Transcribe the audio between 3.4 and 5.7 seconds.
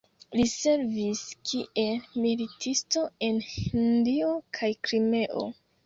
Hindio kaj Krimeo.